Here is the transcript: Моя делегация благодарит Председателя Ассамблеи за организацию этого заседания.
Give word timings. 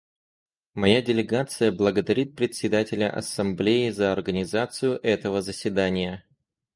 Моя 0.73 1.03
делегация 1.03 1.71
благодарит 1.71 2.35
Председателя 2.35 3.07
Ассамблеи 3.11 3.91
за 3.91 4.11
организацию 4.11 4.99
этого 5.03 5.43
заседания. 5.43 6.25